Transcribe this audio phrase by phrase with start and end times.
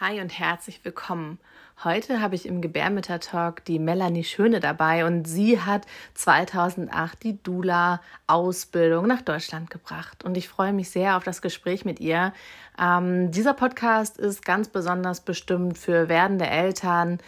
[0.00, 1.40] Hi und herzlich willkommen.
[1.82, 9.08] Heute habe ich im Gebärmütter-Talk die Melanie Schöne dabei und sie hat 2008 die Dula-Ausbildung
[9.08, 10.22] nach Deutschland gebracht.
[10.22, 12.32] Und ich freue mich sehr auf das Gespräch mit ihr.
[12.80, 17.18] Ähm, dieser Podcast ist ganz besonders bestimmt für werdende Eltern,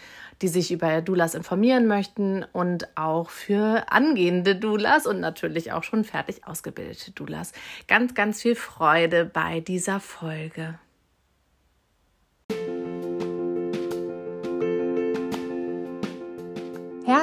[0.41, 6.05] die sich über Doulas informieren möchten und auch für angehende Doulas und natürlich auch schon
[6.05, 7.51] fertig ausgebildete Doulas.
[7.89, 10.79] Ganz, ganz viel Freude bei dieser Folge.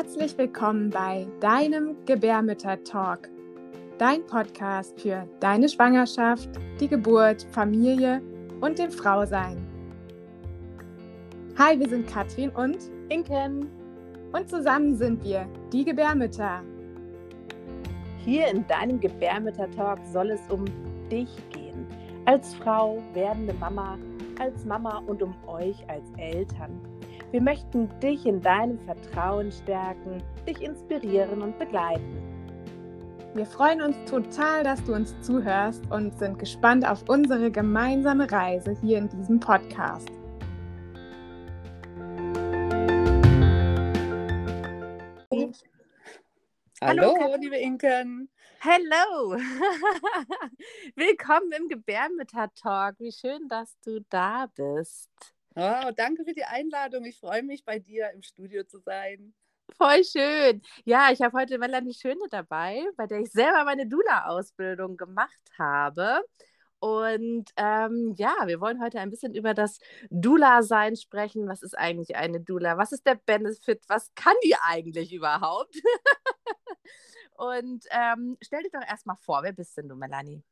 [0.01, 3.29] Herzlich willkommen bei deinem Gebärmütter-Talk,
[3.99, 6.49] dein Podcast für deine Schwangerschaft,
[6.79, 8.23] die Geburt, Familie
[8.61, 9.57] und dem Frausein.
[11.59, 13.69] Hi, wir sind Katrin und Inken
[14.31, 16.63] und zusammen sind wir die Gebärmütter.
[18.19, 20.65] Hier in deinem Gebärmütter-Talk soll es um
[21.11, 21.85] dich gehen,
[22.25, 23.99] als Frau, werdende Mama,
[24.39, 26.81] als Mama und um euch als Eltern.
[27.31, 32.23] Wir möchten dich in deinem Vertrauen stärken, dich inspirieren und begleiten.
[33.35, 38.75] Wir freuen uns total, dass du uns zuhörst und sind gespannt auf unsere gemeinsame Reise
[38.81, 40.09] hier in diesem Podcast.
[46.81, 48.31] Hallo, Hallo liebe Inken.
[48.61, 49.37] Hallo.
[50.97, 52.95] Willkommen im Gebärmütter-Talk.
[53.01, 55.11] Wie schön, dass du da bist.
[55.57, 57.05] Oh, danke für die Einladung.
[57.05, 59.35] Ich freue mich, bei dir im Studio zu sein.
[59.77, 60.63] Voll schön.
[60.85, 66.23] Ja, ich habe heute Melanie Schöne dabei, bei der ich selber meine Dula-Ausbildung gemacht habe.
[66.81, 69.79] Und ähm, ja, wir wollen heute ein bisschen über das
[70.11, 71.49] Dula-Sein sprechen.
[71.49, 72.79] Was ist eigentlich eine Dula?
[72.79, 73.83] Was ist der Benefit?
[73.89, 75.75] Was kann die eigentlich überhaupt?
[77.37, 80.43] Und ähm, stell dich doch erstmal vor, wer bist denn du, Melanie?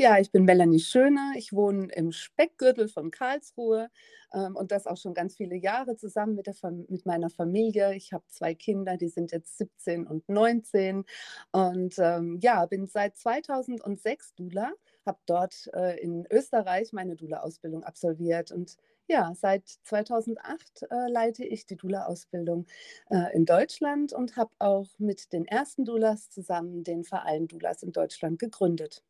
[0.00, 1.32] Ja, ich bin Melanie Schöner.
[1.36, 3.90] Ich wohne im Speckgürtel von Karlsruhe
[4.32, 6.54] ähm, und das auch schon ganz viele Jahre zusammen mit, der
[6.88, 7.94] mit meiner Familie.
[7.96, 11.04] Ich habe zwei Kinder, die sind jetzt 17 und 19
[11.50, 14.70] und ähm, ja, bin seit 2006 Dula,
[15.04, 18.76] habe dort äh, in Österreich meine Dula-Ausbildung absolviert und
[19.08, 22.66] ja, seit 2008 äh, leite ich die Dula-Ausbildung
[23.10, 27.90] äh, in Deutschland und habe auch mit den ersten Dulas zusammen den Verein Dulas in
[27.92, 29.02] Deutschland gegründet.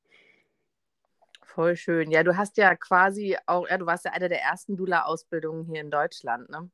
[1.49, 2.11] Voll schön.
[2.11, 5.81] Ja, du hast ja quasi auch, ja, du warst ja eine der ersten Dula-Ausbildungen hier
[5.81, 6.71] in Deutschland, ne?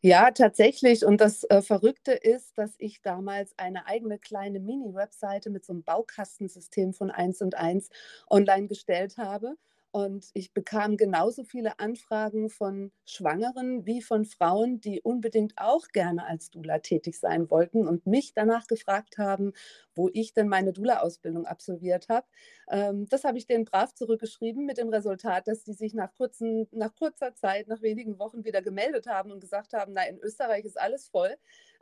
[0.00, 1.04] Ja, tatsächlich.
[1.04, 5.82] Und das äh, Verrückte ist, dass ich damals eine eigene kleine Mini-Webseite mit so einem
[5.82, 7.90] Baukastensystem von 1 und 1
[8.30, 9.56] online gestellt habe.
[9.96, 16.26] Und ich bekam genauso viele Anfragen von Schwangeren wie von Frauen, die unbedingt auch gerne
[16.26, 19.54] als Dula tätig sein wollten und mich danach gefragt haben,
[19.94, 22.26] wo ich denn meine Dula-Ausbildung absolviert habe.
[22.68, 26.68] Ähm, das habe ich denen brav zurückgeschrieben mit dem Resultat, dass die sich nach, kurzen,
[26.72, 30.66] nach kurzer Zeit, nach wenigen Wochen wieder gemeldet haben und gesagt haben, na, in Österreich
[30.66, 31.34] ist alles voll.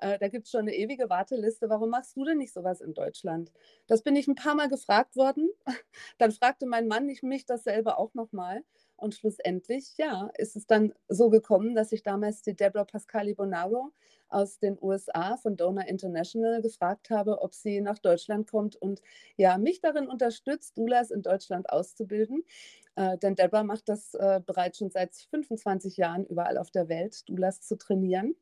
[0.04, 1.70] Äh, da gibt es schon eine ewige Warteliste.
[1.70, 3.50] Warum machst du denn nicht sowas in Deutschland?
[3.86, 5.48] Das bin ich ein paar Mal gefragt worden.
[6.18, 8.64] Dann fragte mein Mann ich mich dasselbe auch nochmal.
[8.96, 13.92] Und schlussendlich, ja, ist es dann so gekommen, dass ich damals die Deborah Pascali Bonaro
[14.28, 19.02] aus den USA von Donor International gefragt habe, ob sie nach Deutschland kommt und
[19.36, 22.44] ja, mich darin unterstützt, Doulas in Deutschland auszubilden.
[22.94, 27.28] Äh, denn Deborah macht das äh, bereits schon seit 25 Jahren überall auf der Welt,
[27.28, 28.36] Doulas zu trainieren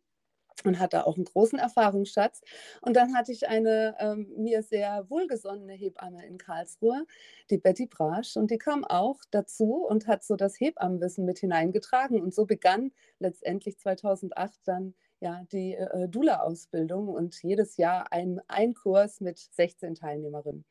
[0.65, 2.43] und hatte auch einen großen Erfahrungsschatz.
[2.81, 7.07] Und dann hatte ich eine ähm, mir sehr wohlgesonnene Hebamme in Karlsruhe,
[7.51, 12.21] die Betty Brasch, und die kam auch dazu und hat so das Hebammenwissen mit hineingetragen.
[12.21, 18.75] Und so begann letztendlich 2008 dann ja die äh, Dula-Ausbildung und jedes Jahr ein, ein
[18.75, 20.65] Kurs mit 16 Teilnehmerinnen.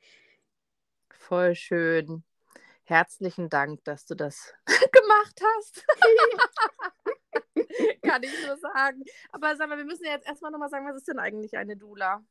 [1.09, 2.23] Voll schön.
[2.91, 5.85] Herzlichen Dank, dass du das gemacht hast.
[8.01, 9.05] Kann ich nur sagen.
[9.31, 11.77] Aber sag mal, wir müssen ja jetzt erstmal nochmal sagen, was ist denn eigentlich eine
[11.77, 12.21] Dula?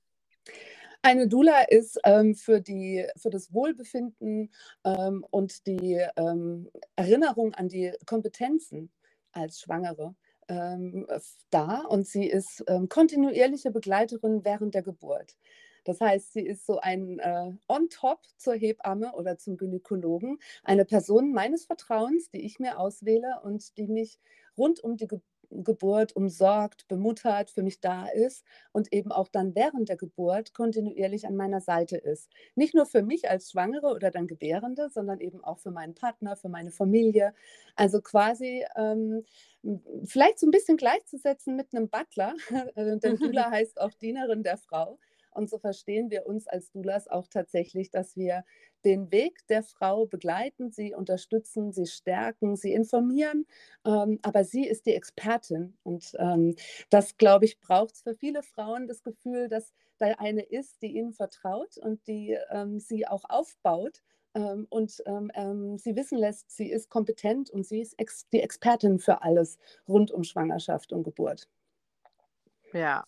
[1.00, 4.52] Eine Dula ist ähm, für, die, für das Wohlbefinden
[4.84, 8.92] ähm, und die ähm, Erinnerung an die Kompetenzen
[9.32, 10.14] als Schwangere
[10.48, 11.06] ähm,
[11.48, 15.36] da und sie ist ähm, kontinuierliche Begleiterin während der Geburt.
[15.84, 21.32] Das heißt, sie ist so ein äh, On-Top zur Hebamme oder zum Gynäkologen, eine Person
[21.32, 24.18] meines Vertrauens, die ich mir auswähle und die mich
[24.56, 29.54] rund um die Geburt Geburt umsorgt, bemuttert, für mich da ist und eben auch dann
[29.54, 32.30] während der Geburt kontinuierlich an meiner Seite ist.
[32.54, 36.36] Nicht nur für mich als Schwangere oder dann Gebärende, sondern eben auch für meinen Partner,
[36.36, 37.34] für meine Familie.
[37.74, 39.24] Also quasi ähm,
[40.04, 42.34] vielleicht so ein bisschen gleichzusetzen mit einem Butler,
[42.76, 44.98] denn Dula heißt auch Dienerin der Frau.
[45.30, 48.44] Und so verstehen wir uns als Doulas auch tatsächlich, dass wir
[48.84, 53.46] den Weg der Frau begleiten, sie unterstützen, sie stärken, sie informieren.
[53.84, 55.76] Ähm, aber sie ist die Expertin.
[55.82, 56.56] Und ähm,
[56.88, 60.96] das, glaube ich, braucht es für viele Frauen das Gefühl, dass da eine ist, die
[60.96, 64.02] ihnen vertraut und die ähm, sie auch aufbaut
[64.34, 68.40] ähm, und ähm, ähm, sie wissen lässt, sie ist kompetent und sie ist ex die
[68.40, 71.48] Expertin für alles rund um Schwangerschaft und Geburt.
[72.72, 73.04] Ja,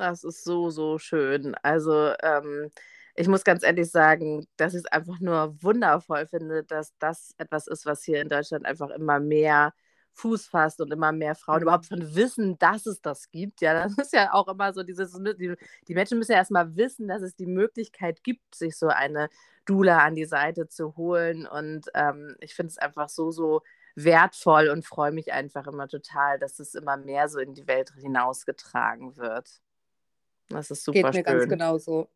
[0.00, 1.54] das ist so, so schön.
[1.62, 2.70] Also ähm,
[3.14, 7.66] ich muss ganz ehrlich sagen, dass ich es einfach nur wundervoll finde, dass das etwas
[7.66, 9.72] ist, was hier in Deutschland einfach immer mehr
[10.12, 11.62] Fuß fasst und immer mehr Frauen mhm.
[11.62, 13.60] überhaupt von wissen, dass es das gibt.
[13.60, 15.54] Ja, das ist ja auch immer so dieses, die,
[15.88, 19.28] die Menschen müssen ja erstmal wissen, dass es die Möglichkeit gibt, sich so eine
[19.64, 21.46] Dula an die Seite zu holen.
[21.46, 23.62] Und ähm, ich finde es einfach so, so
[23.94, 27.92] wertvoll und freue mich einfach immer total, dass es immer mehr so in die Welt
[27.96, 29.60] hinausgetragen wird.
[30.50, 31.22] Das ist super Geht mir schön.
[31.24, 32.08] ganz genauso.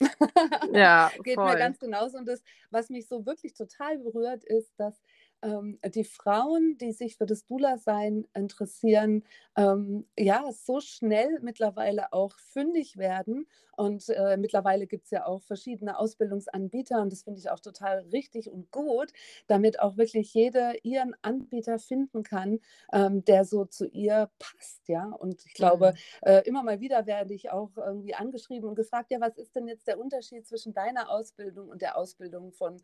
[0.73, 1.51] Ja, Geht voll.
[1.53, 2.19] mir ganz genauso.
[2.19, 5.01] Und das, was mich so wirklich total berührt, ist, dass
[5.44, 9.25] ähm, die Frauen, die sich für das Dula-Sein interessieren,
[9.56, 13.46] ähm, ja, so schnell mittlerweile auch fündig werden.
[13.76, 18.00] Und äh, mittlerweile gibt es ja auch verschiedene Ausbildungsanbieter und das finde ich auch total
[18.12, 19.12] richtig und gut,
[19.49, 22.61] damit auch wirklich jeder ihren Anbieter finden kann,
[22.93, 24.88] ähm, der so zu ihr passt.
[24.88, 26.29] Ja, und ich glaube, mhm.
[26.29, 29.67] äh, immer mal wieder werde ich auch irgendwie angeschrieben und gefragt, ja, was ist denn
[29.67, 32.81] jetzt der Unterschied zwischen deiner Ausbildung und der Ausbildung von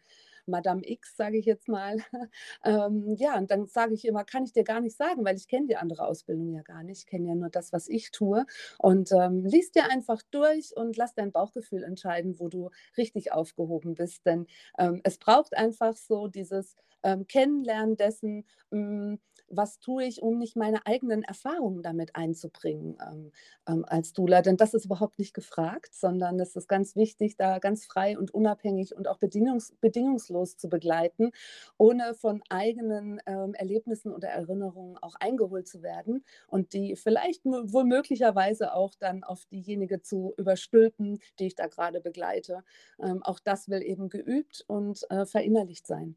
[0.50, 1.96] Madame X, sage ich jetzt mal.
[2.64, 5.48] ähm, ja, und dann sage ich immer, kann ich dir gar nicht sagen, weil ich
[5.48, 7.00] kenne die andere Ausbildung ja gar nicht.
[7.00, 8.44] Ich kenne ja nur das, was ich tue.
[8.78, 13.94] Und ähm, liest dir einfach durch und lass dein Bauchgefühl entscheiden, wo du richtig aufgehoben
[13.94, 14.26] bist.
[14.26, 14.46] Denn
[14.78, 19.20] ähm, es braucht einfach so dieses ähm, Kennenlernen dessen, mh, hm,
[19.50, 23.32] was tue ich, um nicht meine eigenen Erfahrungen damit einzubringen ähm,
[23.68, 24.42] ähm, als Dula.
[24.42, 28.32] Denn das ist überhaupt nicht gefragt, sondern es ist ganz wichtig, da ganz frei und
[28.32, 31.32] unabhängig und auch bedingungs bedingungslos zu begleiten,
[31.76, 37.84] ohne von eigenen ähm, Erlebnissen oder Erinnerungen auch eingeholt zu werden und die vielleicht wohl
[37.84, 42.62] möglicherweise auch dann auf diejenige zu überstülpen, die ich da gerade begleite.
[43.02, 46.16] Ähm, auch das will eben geübt und äh, verinnerlicht sein.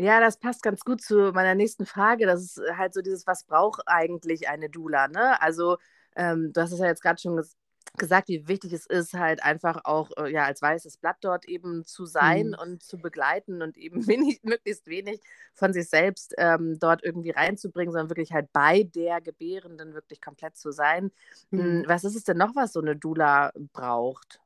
[0.00, 2.26] Ja, das passt ganz gut zu meiner nächsten Frage.
[2.26, 5.08] Das ist halt so dieses, was braucht eigentlich eine Dula?
[5.08, 5.40] Ne?
[5.42, 5.76] Also,
[6.16, 7.56] ähm, du hast es ja jetzt gerade schon ges
[7.96, 11.84] gesagt, wie wichtig es ist, halt einfach auch äh, ja, als weißes Blatt dort eben
[11.84, 12.56] zu sein mhm.
[12.60, 15.20] und zu begleiten und eben wenig, möglichst wenig
[15.54, 20.56] von sich selbst ähm, dort irgendwie reinzubringen, sondern wirklich halt bei der Gebärenden wirklich komplett
[20.56, 21.10] zu sein.
[21.50, 21.84] Hm, mhm.
[21.86, 24.40] Was ist es denn noch, was so eine Dula braucht?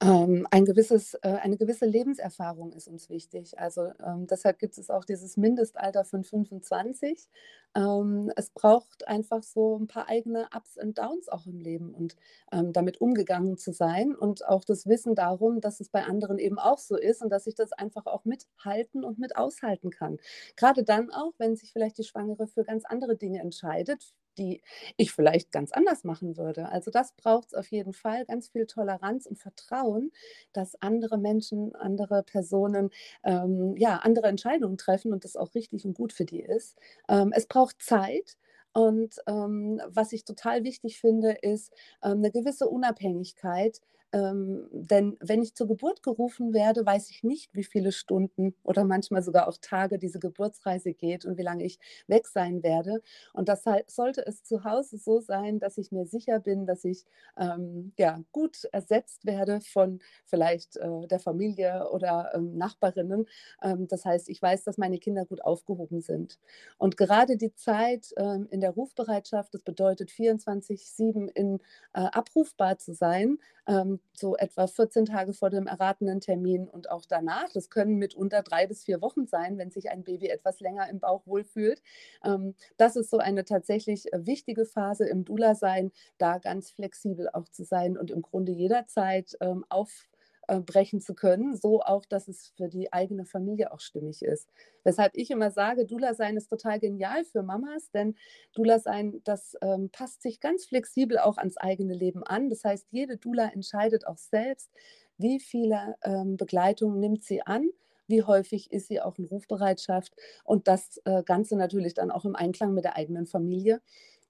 [0.00, 3.58] Ähm, ein gewisses, äh, eine gewisse Lebenserfahrung ist uns wichtig.
[3.60, 7.28] Also ähm, deshalb gibt es auch dieses Mindestalter von 25.
[7.76, 12.16] Ähm, es braucht einfach so ein paar eigene Ups und Downs auch im Leben und
[12.50, 16.78] damit umgegangen zu sein und auch das Wissen darum, dass es bei anderen eben auch
[16.78, 20.18] so ist und dass ich das einfach auch mithalten und mit aushalten kann.
[20.56, 24.62] Gerade dann auch, wenn sich vielleicht die Schwangere für ganz andere Dinge entscheidet, die
[24.96, 26.68] ich vielleicht ganz anders machen würde.
[26.70, 30.10] Also das braucht es auf jeden Fall, ganz viel Toleranz und Vertrauen,
[30.52, 32.90] dass andere Menschen, andere Personen
[33.24, 36.78] ähm, ja, andere Entscheidungen treffen und das auch richtig und gut für die ist.
[37.08, 38.36] Ähm, es braucht Zeit.
[38.74, 43.80] Und ähm, was ich total wichtig finde, ist ähm, eine gewisse Unabhängigkeit
[44.12, 48.84] ähm, denn wenn ich zur Geburt gerufen werde, weiß ich nicht, wie viele Stunden oder
[48.84, 53.02] manchmal sogar auch Tage diese Geburtsreise geht und wie lange ich weg sein werde.
[53.32, 57.04] Und das sollte es zu Hause so sein, dass ich mir sicher bin, dass ich
[57.38, 63.26] ähm, ja, gut ersetzt werde von vielleicht äh, der Familie oder ähm, Nachbarinnen.
[63.62, 66.38] Ähm, das heißt, ich weiß, dass meine Kinder gut aufgehoben sind.
[66.78, 71.60] Und gerade die Zeit ähm, in der Rufbereitschaft, das bedeutet 24-7 in
[71.94, 77.04] äh, abrufbar zu sein, ähm, so etwa 14 Tage vor dem erratenen Termin und auch
[77.08, 77.50] danach.
[77.52, 81.00] Das können mitunter drei bis vier Wochen sein, wenn sich ein Baby etwas länger im
[81.00, 81.82] Bauch wohlfühlt.
[82.24, 87.48] Ähm, das ist so eine tatsächlich äh, wichtige Phase im Dula-Sein, da ganz flexibel auch
[87.48, 90.08] zu sein und im Grunde jederzeit ähm, auf
[90.52, 94.50] äh, brechen zu können, so auch, dass es für die eigene Familie auch stimmig ist.
[94.84, 98.16] Weshalb ich immer sage, Dula sein ist total genial für Mamas, denn
[98.54, 102.50] Dula sein, das ähm, passt sich ganz flexibel auch ans eigene Leben an.
[102.50, 104.70] Das heißt, jede Dula entscheidet auch selbst,
[105.16, 107.70] wie viele ähm, Begleitungen nimmt sie an
[108.08, 110.12] wie häufig ist sie auch in Rufbereitschaft
[110.44, 113.80] und das äh, Ganze natürlich dann auch im Einklang mit der eigenen Familie.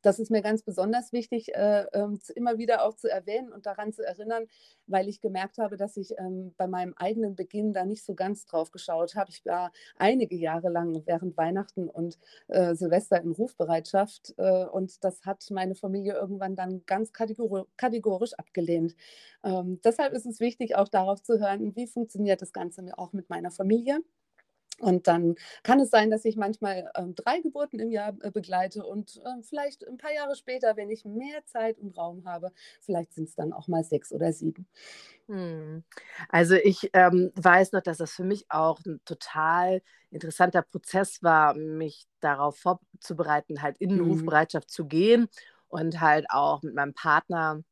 [0.03, 3.93] Das ist mir ganz besonders wichtig, äh, äh, immer wieder auch zu erwähnen und daran
[3.93, 4.47] zu erinnern,
[4.87, 8.45] weil ich gemerkt habe, dass ich ähm, bei meinem eigenen Beginn da nicht so ganz
[8.45, 9.31] drauf geschaut habe.
[9.31, 12.19] Ich war einige Jahre lang während Weihnachten und
[12.49, 18.35] äh, Silvester in Rufbereitschaft äh, und das hat meine Familie irgendwann dann ganz kategor kategorisch
[18.35, 18.95] abgelehnt.
[19.45, 23.31] Ähm, deshalb ist es wichtig, auch darauf zu hören, wie funktioniert das Ganze auch mit
[23.31, 24.01] meiner Familie.
[24.83, 28.85] Und dann kann es sein, dass ich manchmal ähm, drei Geburten im Jahr äh, begleite
[28.85, 33.15] und äh, vielleicht ein paar Jahre später, wenn ich mehr Zeit und Raum habe, vielleicht
[33.15, 34.67] sind es dann auch mal sechs oder sieben.
[35.29, 35.85] Hm.
[36.29, 41.55] Also ich ähm, weiß noch, dass das für mich auch ein total interessanter Prozess war,
[41.55, 44.11] mich darauf vorzubereiten, halt in mhm.
[44.11, 45.29] Rufbereitschaft zu gehen
[45.69, 47.63] und halt auch mit meinem Partner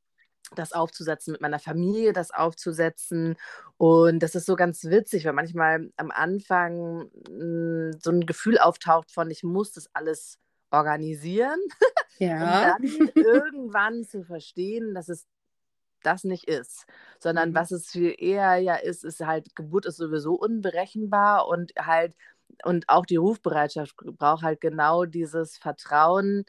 [0.55, 3.37] das aufzusetzen, mit meiner Familie das aufzusetzen.
[3.77, 8.59] Und das ist so ganz witzig, weil manchmal am Anfang mh, hm, so ein Gefühl
[8.59, 10.39] auftaucht von, ich muss das alles
[10.71, 11.59] organisieren.
[12.19, 12.77] Ja.
[12.77, 15.27] Und dann irgendwann zu verstehen, dass es
[16.03, 16.85] das nicht ist,
[17.19, 17.55] sondern mhm.
[17.55, 22.15] was es viel eher ja ist, ist halt, Geburt ist sowieso unberechenbar und halt,
[22.63, 26.45] und auch die Rufbereitschaft braucht halt genau dieses Vertrauen,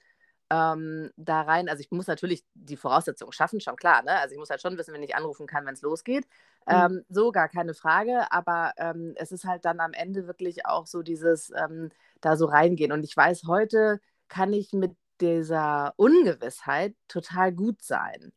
[0.51, 1.69] ähm, da rein.
[1.69, 4.03] Also ich muss natürlich die Voraussetzungen schaffen, schon klar.
[4.03, 4.19] Ne?
[4.19, 6.25] Also ich muss halt schon wissen, wenn ich anrufen kann, wenn es losgeht.
[6.67, 6.73] Mhm.
[6.75, 8.29] Ähm, so gar keine Frage.
[8.31, 11.89] Aber ähm, es ist halt dann am Ende wirklich auch so dieses ähm,
[12.19, 12.91] da so reingehen.
[12.91, 14.91] Und ich weiß, heute kann ich mit
[15.21, 18.33] dieser Ungewissheit total gut sein.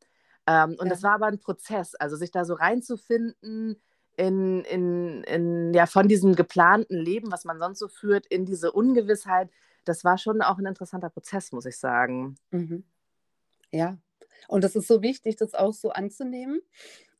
[0.47, 0.91] Ähm, und ja.
[0.91, 3.81] das war aber ein Prozess, also sich da so reinzufinden.
[4.17, 8.71] In, in, in, ja, von diesem geplanten Leben, was man sonst so führt, in diese
[8.71, 9.51] Ungewissheit,
[9.85, 12.37] das war schon auch ein interessanter Prozess, muss ich sagen.
[12.51, 12.85] Mhm.
[13.71, 13.99] Ja,
[14.49, 16.61] und das ist so wichtig, das auch so anzunehmen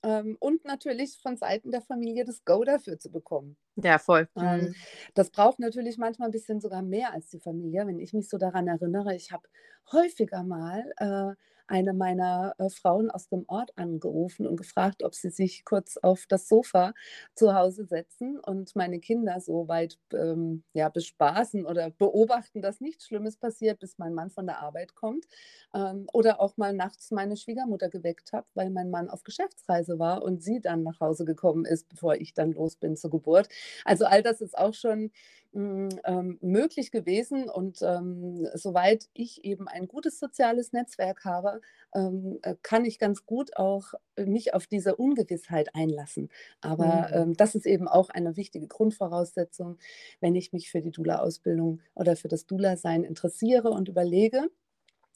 [0.05, 3.57] ähm, und natürlich von Seiten der Familie das Go dafür zu bekommen.
[3.77, 4.29] Ja, voll.
[4.37, 4.75] Ähm, mhm.
[5.15, 7.87] das braucht natürlich manchmal ein bisschen sogar mehr als die Familie.
[7.87, 9.49] Wenn ich mich so daran erinnere, ich habe
[9.91, 11.35] häufiger mal äh,
[11.67, 16.27] eine meiner äh, Frauen aus dem Ort angerufen und gefragt, ob sie sich kurz auf
[16.29, 16.93] das Sofa
[17.35, 23.07] zu Hause setzen und meine Kinder so weit ähm, ja, bespaßen oder beobachten, dass nichts
[23.07, 25.27] Schlimmes passiert, bis mein Mann von der Arbeit kommt.
[25.75, 30.23] Ähm, oder auch mal nachts meine Schwiegermutter geweckt habe, weil mein Mann auf Geschäftsreise war
[30.23, 33.49] und sie dann nach Hause gekommen ist, bevor ich dann los bin zur Geburt.
[33.85, 35.11] Also all das ist auch schon
[35.55, 37.49] ähm, möglich gewesen.
[37.49, 41.61] Und ähm, soweit ich eben ein gutes soziales Netzwerk habe,
[41.95, 46.31] ähm, äh, kann ich ganz gut auch mich auf diese Ungewissheit einlassen.
[46.61, 47.23] Aber mhm.
[47.23, 49.79] ähm, das ist eben auch eine wichtige Grundvoraussetzung,
[50.21, 54.49] wenn ich mich für die Dula-Ausbildung oder für das Dula-Sein interessiere und überlege,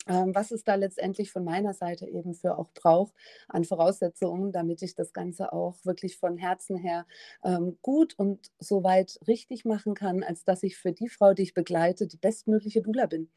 [0.09, 3.15] was es da letztendlich von meiner Seite eben für auch braucht
[3.49, 7.07] an Voraussetzungen, damit ich das Ganze auch wirklich von Herzen her
[7.45, 11.55] ähm, gut und soweit richtig machen kann, als dass ich für die Frau, die ich
[11.55, 13.31] begleite, die bestmögliche Dula bin.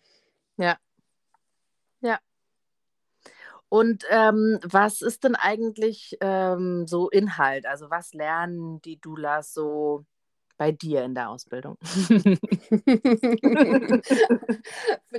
[0.58, 0.78] Ja.
[2.02, 2.20] Ja.
[3.70, 7.66] Und ähm, was ist denn eigentlich ähm, so Inhalt?
[7.66, 10.06] Also was lernen die Dulas so
[10.62, 11.76] bei dir in der Ausbildung?
[11.82, 12.38] Für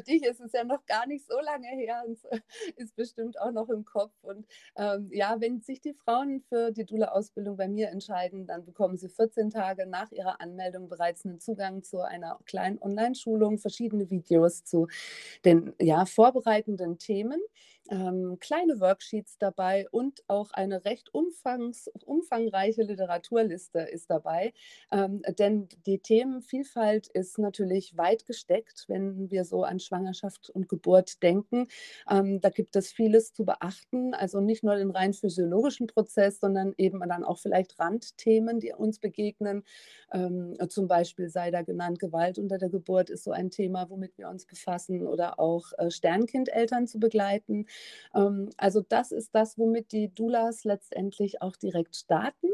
[0.01, 2.21] dich ist es ja noch gar nicht so lange her und
[2.77, 4.13] ist bestimmt auch noch im Kopf.
[4.23, 4.47] Und
[4.77, 9.09] ähm, ja, wenn sich die Frauen für die Dula-Ausbildung bei mir entscheiden, dann bekommen sie
[9.09, 14.87] 14 Tage nach ihrer Anmeldung bereits einen Zugang zu einer kleinen Online-Schulung, verschiedene Videos zu
[15.45, 17.41] den ja, vorbereitenden Themen
[17.91, 24.53] ähm, kleine Worksheets dabei und auch eine recht umfangs, umfangreiche Literaturliste ist dabei.
[24.91, 31.23] Ähm, denn die Themenvielfalt ist natürlich weit gesteckt, wenn wir so an Schwangerschaft und Geburt
[31.23, 31.67] denken.
[32.09, 36.75] Ähm, da gibt es vieles zu beachten, also nicht nur den rein physiologischen Prozess, sondern
[36.79, 39.65] eben dann auch vielleicht Randthemen, die uns begegnen.
[40.13, 44.17] Ähm, zum Beispiel sei da genannt, Gewalt unter der Geburt ist so ein Thema, womit
[44.19, 47.67] wir uns befassen oder auch äh, Sternkindeltern zu begleiten.
[48.15, 52.49] Ähm, also das ist das, womit die Doulas letztendlich auch direkt starten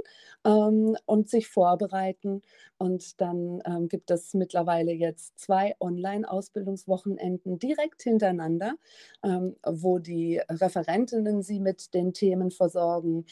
[0.45, 2.43] ähm, und sich vorbereiten.
[2.79, 8.75] Und dann ähm, gibt es mittlerweile jetzt zwei Online-Ausbildungswochenenden direkt hintereinander,
[9.65, 13.27] wo die Referentinnen sie mit den Themen versorgen.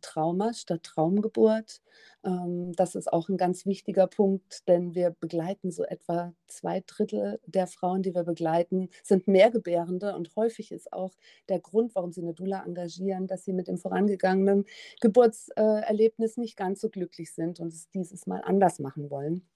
[0.00, 1.82] Trauma statt Traumgeburt,
[2.26, 7.40] ähm, das ist auch ein ganz wichtiger Punkt, denn wir begleiten so etwa zwei Drittel
[7.46, 11.14] der Frauen, die wir begleiten, sind Mehrgebärende und häufig ist auch
[11.48, 14.64] der Grund, warum sie eine Dula engagieren, dass sie mit dem vorangegangenen
[15.00, 19.46] Geburtserlebnis nicht ganz so glücklich sind und es dieses Mal anders machen wollen.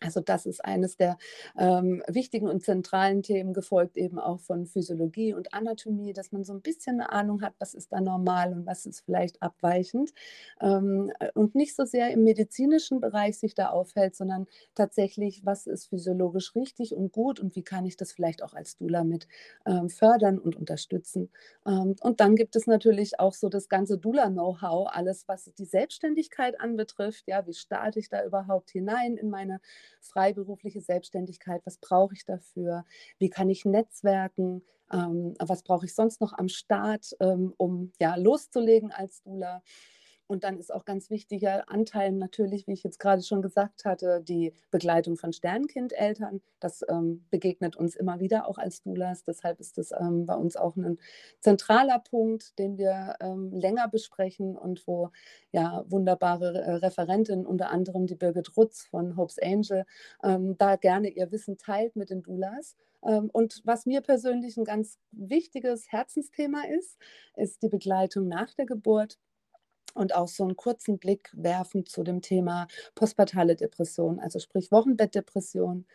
[0.00, 1.16] Also das ist eines der
[1.56, 6.52] ähm, wichtigen und zentralen Themen, gefolgt eben auch von Physiologie und Anatomie, dass man so
[6.52, 10.12] ein bisschen eine Ahnung hat, was ist da normal und was ist vielleicht abweichend.
[10.60, 15.66] Ähm, äh, und nicht so sehr im medizinischen Bereich sich da aufhält, sondern tatsächlich, was
[15.66, 19.28] ist physiologisch richtig und gut und wie kann ich das vielleicht auch als Dula mit
[19.66, 21.30] ähm, fördern und unterstützen.
[21.66, 26.60] Ähm, und dann gibt es natürlich auch so das ganze Dula-Know-how, alles, was die Selbstständigkeit
[26.60, 27.24] anbetrifft.
[27.26, 29.60] Ja, wie starte ich da überhaupt hinein in meine
[30.00, 32.84] freiberufliche Selbstständigkeit, was brauche ich dafür,
[33.18, 34.62] wie kann ich netzwerken,
[34.92, 39.62] ähm, was brauche ich sonst noch am Start, ähm, um ja loszulegen als Dula.
[40.28, 44.20] Und dann ist auch ganz wichtiger Anteil natürlich, wie ich jetzt gerade schon gesagt hatte,
[44.22, 46.40] die Begleitung von Sternkindeltern.
[46.58, 49.22] Das ähm, begegnet uns immer wieder auch als Doulas.
[49.22, 50.98] Deshalb ist das ähm, bei uns auch ein
[51.40, 55.10] zentraler Punkt, den wir ähm, länger besprechen und wo
[55.52, 59.84] ja wunderbare äh, Referentinnen, unter anderem die Birgit Rutz von Hope's Angel,
[60.24, 62.76] ähm, da gerne ihr Wissen teilt mit den Doulas.
[63.04, 66.98] Ähm, und was mir persönlich ein ganz wichtiges Herzensthema ist,
[67.36, 69.18] ist die Begleitung nach der Geburt
[69.96, 75.86] und auch so einen kurzen Blick werfen zu dem Thema postpartale Depression, also sprich Wochenbettdepression.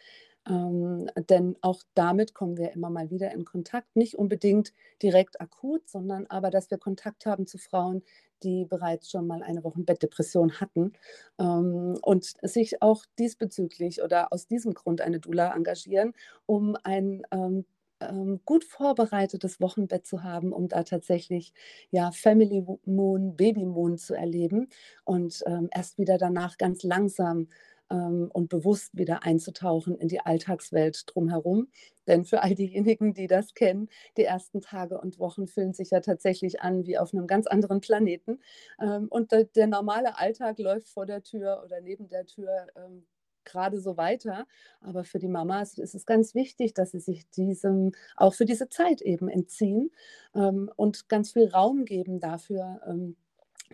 [0.49, 5.87] Ähm, denn auch damit kommen wir immer mal wieder in Kontakt, nicht unbedingt direkt akut,
[5.87, 8.01] sondern aber, dass wir Kontakt haben zu Frauen,
[8.43, 10.93] die bereits schon mal eine Wochenbettdepression hatten
[11.39, 16.13] ähm, und sich auch diesbezüglich oder aus diesem Grund eine Dula engagieren,
[16.47, 17.65] um ein ähm,
[18.01, 21.53] ähm, gut vorbereitetes Wochenbett zu haben, um da tatsächlich
[21.91, 24.67] ja Family Moon, Baby Moon zu erleben
[25.05, 27.47] und ähm, erst wieder danach ganz langsam
[27.91, 31.67] ähm, und bewusst wieder einzutauchen in die Alltagswelt drumherum.
[32.07, 35.99] Denn für all diejenigen, die das kennen, die ersten Tage und Wochen fühlen sich ja
[35.99, 38.39] tatsächlich an wie auf einem ganz anderen Planeten.
[38.81, 43.05] Ähm, und der, normale Alltag läuft vor der Tür oder neben der Tür ähm,
[43.45, 44.45] gerade so weiter.
[44.81, 48.69] Aber für die Mamas ist es ganz wichtig, dass sie sich diesem, auch für diese
[48.69, 49.91] Zeit eben entziehen
[50.35, 53.15] ähm, und ganz viel Raum geben dafür, ähm,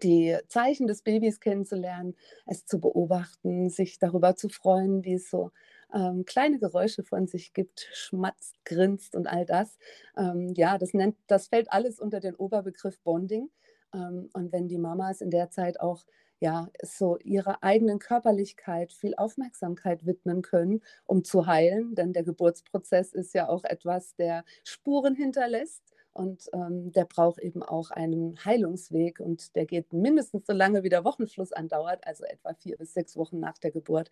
[0.04, 5.52] die Zeichen des Babys kennenzulernen, es zu beobachten, sich darüber zu freuen, wie es so
[5.94, 9.78] ähm, kleine Geräusche von sich gibt, schmatzt, grinst und all das.
[10.18, 13.50] Ähm, ja, das, nennt, das fällt alles unter den Oberbegriff Bonding.
[13.94, 16.06] Ähm, und wenn die Mamas in der Zeit auch
[16.40, 21.96] ja, so ihrer eigenen Körperlichkeit viel Aufmerksamkeit widmen können, um zu heilen.
[21.96, 25.84] Denn der Geburtsprozess ist ja auch etwas, der Spuren hinterlässt.
[26.14, 30.90] Und ähm, der braucht eben auch einen Heilungsweg und der geht mindestens so lange, wie
[30.90, 34.10] der Wochenfluss andauert, also etwa vier bis sechs Wochen nach der Geburt,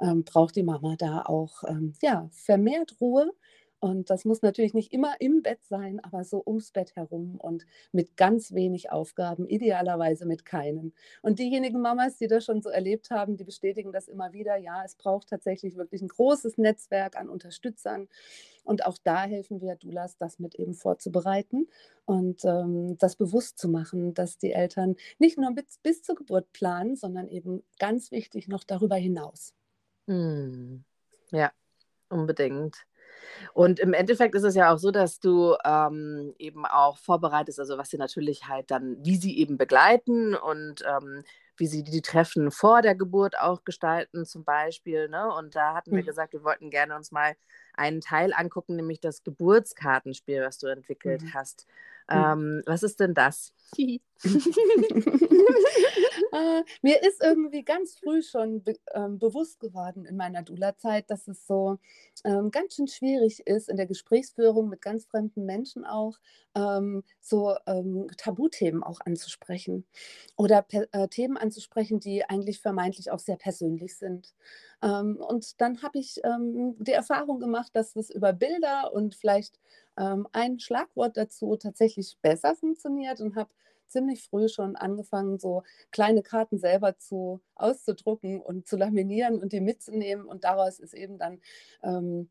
[0.00, 3.32] ähm, braucht die Mama da auch ähm, ja, vermehrt Ruhe
[3.82, 7.66] und das muss natürlich nicht immer im Bett sein, aber so ums Bett herum und
[7.90, 10.94] mit ganz wenig Aufgaben, idealerweise mit keinen.
[11.20, 14.56] Und diejenigen Mamas, die das schon so erlebt haben, die bestätigen das immer wieder.
[14.56, 18.06] Ja, es braucht tatsächlich wirklich ein großes Netzwerk an Unterstützern.
[18.62, 21.66] Und auch da helfen wir Dulas, das mit eben vorzubereiten
[22.04, 26.52] und ähm, das bewusst zu machen, dass die Eltern nicht nur bis, bis zur Geburt
[26.52, 29.54] planen, sondern eben ganz wichtig noch darüber hinaus.
[30.06, 30.84] Hm.
[31.32, 31.50] Ja,
[32.10, 32.76] unbedingt.
[33.54, 37.78] Und im Endeffekt ist es ja auch so, dass du ähm, eben auch vorbereitest, also
[37.78, 41.24] was sie natürlich halt dann, wie sie eben begleiten und ähm,
[41.56, 45.08] wie sie die Treffen vor der Geburt auch gestalten, zum Beispiel.
[45.08, 45.32] Ne?
[45.32, 46.06] Und da hatten wir mhm.
[46.06, 47.36] gesagt, wir wollten gerne uns mal
[47.74, 51.34] einen Teil angucken, nämlich das Geburtskartenspiel, was du entwickelt mhm.
[51.34, 51.66] hast.
[52.12, 52.24] Mhm.
[52.24, 53.52] Ähm, was ist denn das?
[56.32, 61.26] äh, mir ist irgendwie ganz früh schon be ähm, bewusst geworden in meiner Dula-Zeit, dass
[61.26, 61.78] es so
[62.24, 66.18] ähm, ganz schön schwierig ist, in der Gesprächsführung mit ganz fremden Menschen auch
[66.54, 69.86] ähm, so ähm, Tabuthemen auch anzusprechen
[70.36, 74.34] oder äh, Themen anzusprechen, die eigentlich vermeintlich auch sehr persönlich sind.
[74.82, 79.58] Ähm, und dann habe ich die Erfahrung gemacht, dass es über Bilder und vielleicht
[79.96, 83.50] ein Schlagwort dazu tatsächlich besser funktioniert und habe
[83.88, 89.60] ziemlich früh schon angefangen, so kleine Karten selber zu auszudrucken und zu laminieren und die
[89.60, 90.24] mitzunehmen.
[90.24, 91.40] Und daraus ist eben dann
[91.82, 92.30] ähm,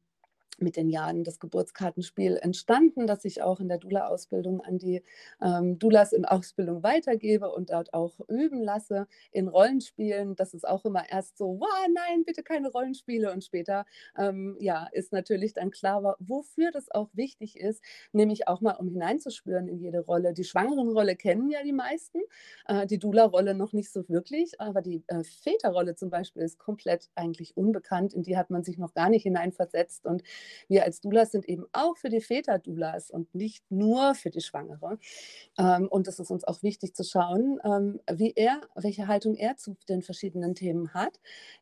[0.62, 5.04] mit den Jahren das Geburtskartenspiel entstanden, das ich auch in der Dula-Ausbildung an die
[5.41, 10.36] ähm, Dulas in Ausbildung weitergebe und dort auch üben lasse in Rollenspielen.
[10.36, 13.32] Das ist auch immer erst so, wow, nein, bitte keine Rollenspiele.
[13.32, 13.86] Und später,
[14.17, 18.88] ähm, ja, ist natürlich dann klar, wofür das auch wichtig ist, nämlich auch mal um
[18.88, 20.34] hineinzuspüren in jede Rolle.
[20.34, 22.19] Die Schwangerenrolle kennen ja die meisten,
[22.67, 27.10] äh, die Dula-Rolle noch nicht so wirklich, aber die äh, Väterrolle zum Beispiel ist komplett
[27.15, 30.24] eigentlich unbekannt, in die hat man sich noch gar nicht hineinversetzt und
[30.67, 34.41] wir als Doulas sind eben auch für die Väter Doulas und nicht nur für die
[34.41, 34.97] Schwangere.
[35.57, 39.57] Ähm, und es ist uns auch wichtig zu schauen, ähm, wie er, welche Haltung er
[39.57, 41.19] zu den verschiedenen Themen hat.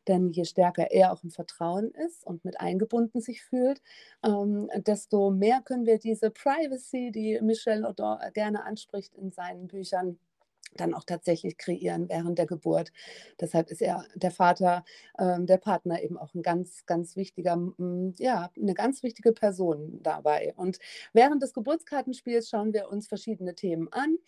[0.08, 3.82] Denn je stärker er auch im Vertrauen ist und mit eingebunden sich fühlt,
[4.24, 10.18] ähm, desto mehr können wir diese Privacy, die Michel Odon gerne anspricht in seinen Büchern,
[10.76, 12.92] dann auch tatsächlich kreieren während der Geburt.
[13.40, 14.84] Deshalb ist er der Vater,
[15.18, 17.58] äh, der Partner eben auch ein ganz, ganz wichtiger,
[18.18, 20.52] ja, eine ganz wichtige Person dabei.
[20.56, 20.78] Und
[21.12, 24.18] während des Geburtskartenspiels schauen wir uns verschiedene Themen an.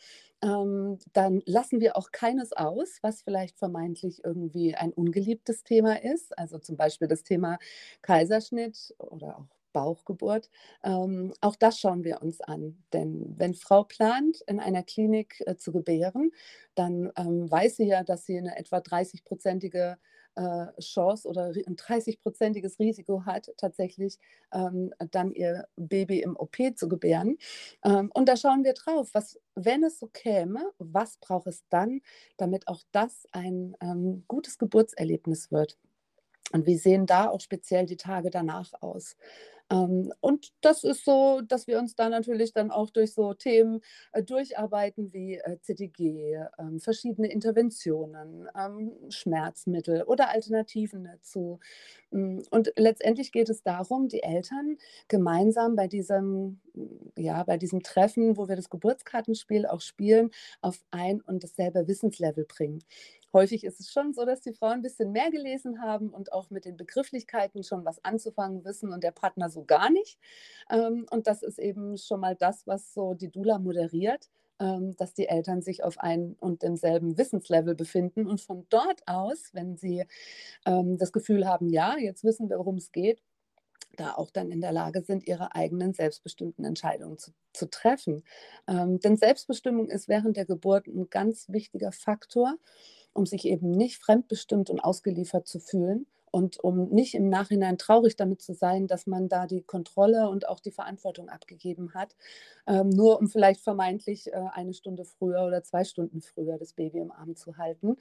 [0.43, 6.37] Ähm, dann lassen wir auch keines aus, was vielleicht vermeintlich irgendwie ein ungeliebtes Thema ist.
[6.39, 7.59] Also zum Beispiel das Thema
[8.03, 10.51] Kaiserschnitt oder auch Bauchgeburt.
[10.85, 12.83] Ähm, auch das schauen wir uns an.
[12.93, 16.31] Denn wenn Frau plant, in einer Klinik äh, zu gebären,
[16.75, 19.97] dann ähm, weiß sie ja, dass sie eine etwa 30-prozentige
[20.35, 24.19] äh, Chance oder ein 30-prozentiges Risiko hat, tatsächlich
[24.53, 27.37] ähm, dann ihr Baby im OP zu gebären.
[27.85, 32.01] Ähm, und da schauen wir drauf, was, wenn es so käme, was braucht es dann,
[32.37, 35.79] damit auch das ein ähm, gutes Geburtserlebnis wird.
[36.53, 39.17] Und wie sehen da auch speziell die Tage danach aus?
[39.73, 43.81] Ähm, und das ist so, dass wir uns da natürlich dann auch durch so Themen
[44.13, 51.59] äh, durcharbeiten wie äh, CTG, ähm, verschiedene Interventionen, ähm, Schmerzmittel oder Alternativen dazu.
[52.11, 54.77] Mm, und letztendlich geht es darum, die Eltern
[55.09, 56.61] gemeinsam bei diesem,
[57.17, 60.31] ja, bei diesem Treffen, wo wir das Geburtskartenspiel auch spielen,
[60.61, 62.83] auf ein und dasselbe Wissenslevel bringen
[63.33, 66.51] häufig ist es schon so, dass die Frauen ein bisschen mehr gelesen haben und auch
[66.51, 70.18] mit den Begrifflichkeiten schon was anzufangen wissen und der Partner so gar nicht.
[70.71, 74.29] Ähm, und das ist eben schon mal das, was so die Dula moderiert
[74.61, 79.51] ähm, dass die Eltern sich auf einem und demselben Wissenslevel befinden und von dort aus,
[79.53, 80.05] wenn sie
[80.66, 83.23] ähm, das Gefühl haben, ja, jetzt wissen wir, worum es geht,
[83.97, 88.25] da auch dann in der Lage sind, ihre eigenen selbstbestimmten Entscheidungen zu, zu treffen.
[88.68, 92.57] Ähm, denn Selbstbestimmung ist während der Geburt ein ganz wichtiger Faktor
[93.14, 98.16] um sich eben nicht fremdbestimmt und ausgeliefert zu fühlen und um nicht im Nachhinein traurig
[98.16, 102.16] damit zu sein, dass man da die Kontrolle und auch die Verantwortung abgegeben hat,
[102.66, 106.99] ähm, nur um vielleicht vermeintlich äh, eine Stunde früher oder zwei Stunden früher das Baby
[106.99, 107.97] im Arm zu halten.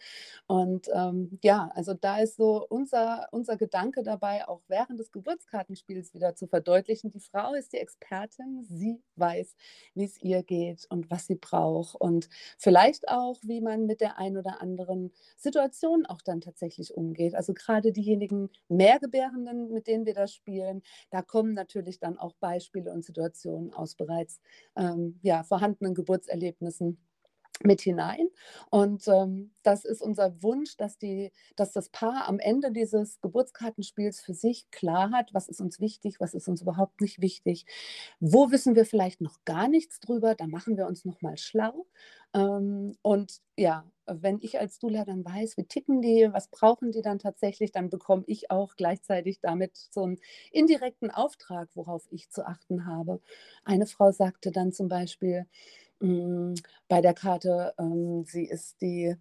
[0.47, 6.13] Und ähm, ja, also da ist so unser, unser Gedanke dabei, auch während des Geburtskartenspiels
[6.13, 9.55] wieder zu verdeutlichen, die Frau ist die Expertin, sie weiß,
[9.95, 14.17] wie es ihr geht und was sie braucht und vielleicht auch, wie man mit der
[14.17, 17.35] ein oder anderen Situation auch dann tatsächlich umgeht.
[17.35, 22.33] Also gerade diejenigen, diejenigen Mehrgebärenden, mit denen wir das spielen, da kommen natürlich dann auch
[22.39, 24.39] Beispiele und Situationen aus bereits
[24.75, 26.99] ähm, ja, vorhandenen Geburtserlebnissen
[27.63, 28.27] mit hinein.
[28.69, 34.21] Und ähm, das ist unser Wunsch, dass, die, dass das Paar am Ende dieses Geburtskartenspiels
[34.21, 37.65] für sich klar hat, was ist uns wichtig, was ist uns überhaupt nicht wichtig.
[38.19, 41.85] Wo wissen wir vielleicht noch gar nichts drüber, da machen wir uns nochmal schlau.
[42.33, 47.01] Ähm, und ja, wenn ich als Dula dann weiß, wie ticken die, was brauchen die
[47.01, 50.19] dann tatsächlich, dann bekomme ich auch gleichzeitig damit so einen
[50.51, 53.21] indirekten Auftrag, worauf ich zu achten habe.
[53.63, 55.45] Eine Frau sagte dann zum Beispiel,
[56.87, 59.15] bei der Karte, ähm, sie ist die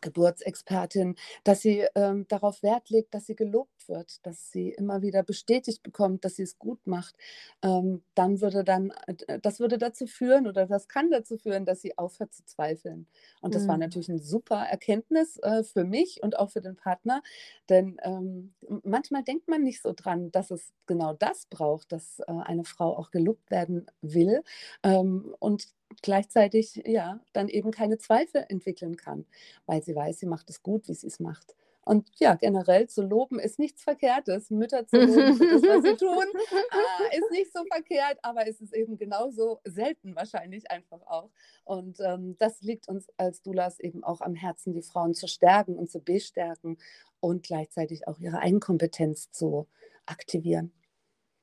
[0.00, 5.22] Geburtsexpertin, dass sie ähm, darauf Wert legt, dass sie gelobt wird, dass sie immer wieder
[5.22, 7.16] bestätigt bekommt, dass sie es gut macht,
[7.62, 11.82] ähm, dann würde dann, äh, das würde dazu führen oder das kann dazu führen, dass
[11.82, 13.06] sie aufhört zu zweifeln.
[13.40, 13.68] Und das mhm.
[13.68, 17.22] war natürlich eine super Erkenntnis äh, für mich und auch für den Partner,
[17.68, 22.32] denn ähm, manchmal denkt man nicht so dran, dass es genau das braucht, dass äh,
[22.32, 24.42] eine Frau auch gelobt werden will.
[24.82, 25.68] Ähm, und
[26.00, 29.26] gleichzeitig ja dann eben keine Zweifel entwickeln kann,
[29.66, 31.54] weil sie weiß, sie macht es gut, wie sie es macht.
[31.84, 34.50] Und ja, generell zu loben ist nichts Verkehrtes.
[34.50, 36.24] Mütter zu loben für das, was sie tun,
[36.70, 41.30] ah, ist nicht so verkehrt, aber es ist eben genauso selten wahrscheinlich einfach auch.
[41.64, 45.76] Und ähm, das liegt uns als Dulas eben auch am Herzen, die Frauen zu stärken
[45.76, 46.78] und zu bestärken
[47.18, 49.66] und gleichzeitig auch ihre Eigenkompetenz zu
[50.06, 50.72] aktivieren.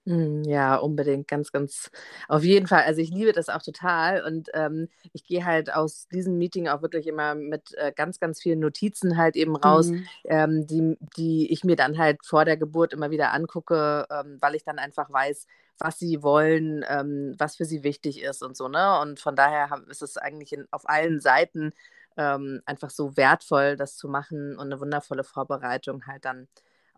[0.10, 1.92] Hm, ja, unbedingt, ganz, ganz,
[2.28, 2.82] auf jeden Fall.
[2.82, 6.82] Also ich liebe das auch total und ähm, ich gehe halt aus diesem Meeting auch
[6.82, 10.08] wirklich immer mit äh, ganz, ganz vielen Notizen halt eben raus, mhm.
[10.24, 14.56] ähm, die, die ich mir dann halt vor der Geburt immer wieder angucke, ähm, weil
[14.56, 15.46] ich dann einfach weiß,
[15.78, 19.00] was sie wollen, ähm, was für sie wichtig ist und so, ne?
[19.02, 21.72] Und von daher ist es eigentlich in, auf allen Seiten
[22.18, 26.48] ähm, einfach so wertvoll, das zu machen und eine wundervolle Vorbereitung halt dann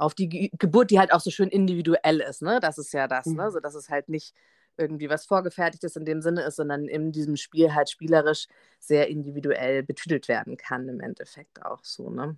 [0.01, 2.41] auf die Ge Geburt, die halt auch so schön individuell ist.
[2.41, 2.59] Ne?
[2.59, 3.31] Das ist ja das, ne?
[3.33, 3.37] mhm.
[3.37, 3.51] ne?
[3.51, 4.33] so dass es halt nicht
[4.77, 8.47] irgendwie was Vorgefertigtes in dem Sinne ist, sondern in diesem Spiel halt spielerisch
[8.79, 12.09] sehr individuell betüdelt werden kann, im Endeffekt auch so.
[12.09, 12.37] Ne?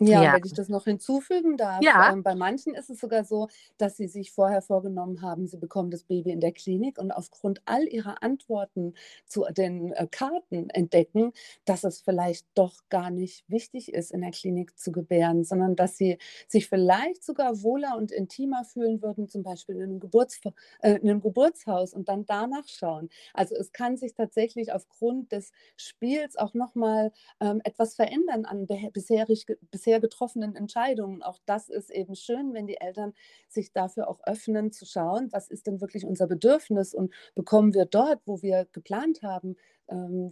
[0.00, 2.12] Ja, ja, wenn ich das noch hinzufügen darf, ja.
[2.12, 5.90] ähm, bei manchen ist es sogar so, dass sie sich vorher vorgenommen haben, sie bekommen
[5.90, 8.94] das Baby in der Klinik und aufgrund all ihrer Antworten
[9.26, 11.32] zu den äh, Karten entdecken,
[11.64, 15.96] dass es vielleicht doch gar nicht wichtig ist, in der Klinik zu gebären, sondern dass
[15.96, 20.40] sie sich vielleicht sogar wohler und intimer fühlen würden, zum Beispiel in einem, Geburts
[20.82, 23.08] äh, in einem Geburtshaus und dann danach schauen.
[23.34, 29.46] Also es kann sich tatsächlich aufgrund des Spiels auch nochmal ähm, etwas verändern an bisherig,
[29.70, 31.22] bisher bisher getroffenen Entscheidungen.
[31.22, 33.14] Auch das ist eben schön, wenn die Eltern
[33.48, 37.86] sich dafür auch öffnen, zu schauen, was ist denn wirklich unser Bedürfnis und bekommen wir
[37.86, 39.56] dort, wo wir geplant haben,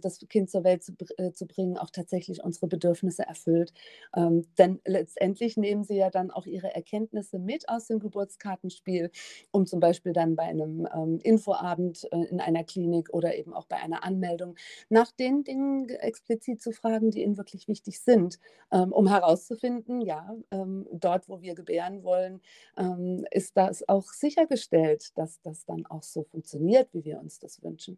[0.01, 3.73] das Kind zur Welt zu, äh, zu, bringen, auch tatsächlich unsere Bedürfnisse erfüllt.
[4.15, 9.11] Ähm, denn letztendlich nehmen sie ja dann auch ihre Erkenntnisse mit aus dem Geburtskartenspiel,
[9.51, 13.65] um zum Beispiel dann bei einem ähm, Infoabend äh, in einer Klinik oder eben auch
[13.67, 14.55] bei einer Anmeldung
[14.89, 18.39] nach den Dingen explizit zu fragen, die ihnen wirklich wichtig sind,
[18.71, 22.41] ähm, um herauszufinden, ja, ähm, dort, wo wir gebären wollen,
[22.77, 27.61] ähm, ist das auch sichergestellt, dass das dann auch so funktioniert, wie wir uns das
[27.63, 27.97] wünschen.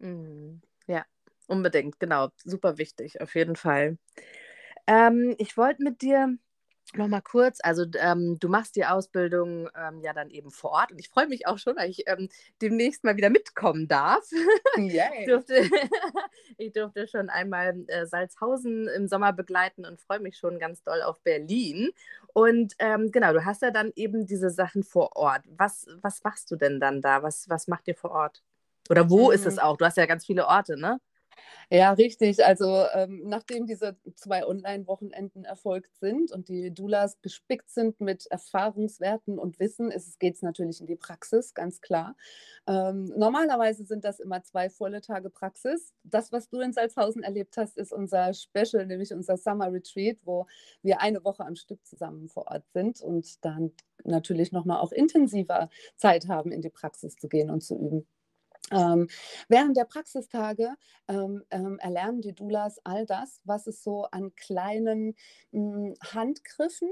[0.00, 0.60] Mhm.
[0.86, 1.04] Ja,
[1.46, 2.30] unbedingt, genau.
[2.44, 3.98] Super wichtig, auf jeden Fall.
[4.86, 6.36] Ähm, ich wollte mit dir
[6.94, 10.90] noch mal kurz, also ähm, du machst die Ausbildung ähm, ja dann eben vor Ort
[10.90, 12.28] und ich freue mich auch schon, weil ich ähm,
[12.60, 14.28] demnächst mal wieder mitkommen darf.
[15.20, 15.54] ich, durfte,
[16.58, 21.02] ich durfte schon einmal äh, Salzhausen im Sommer begleiten und freue mich schon ganz doll
[21.02, 21.90] auf Berlin.
[22.32, 25.42] Und ähm, genau, du hast ja dann eben diese Sachen vor Ort.
[25.56, 27.22] Was, was machst du denn dann da?
[27.22, 28.42] Was, was macht ihr vor Ort?
[28.90, 29.34] Oder wo mhm.
[29.34, 29.60] ist es mhm.
[29.60, 29.76] auch?
[29.76, 31.00] Du hast ja ganz viele Orte, ne?
[31.72, 32.44] Ja, richtig.
[32.44, 39.38] Also ähm, nachdem diese zwei Online-Wochenenden erfolgt sind und die Doulas gespickt sind mit Erfahrungswerten
[39.38, 42.16] und Wissen, geht es natürlich in die Praxis, ganz klar.
[42.66, 45.94] Ähm, normalerweise sind das immer zwei volle Tage Praxis.
[46.02, 50.48] Das, was du in Salzhausen erlebt hast, ist unser Special, nämlich unser Summer Retreat, wo
[50.82, 53.70] wir eine Woche am Stück zusammen vor Ort sind und dann
[54.02, 58.06] natürlich nochmal auch intensiver Zeit haben, in die Praxis zu gehen und zu üben.
[58.70, 59.08] Ähm,
[59.48, 60.74] während der Praxistage
[61.08, 65.14] ähm, ähm, erlernen die Doulas all das, was es so an kleinen
[65.52, 66.90] mh, hm, Handgriffen,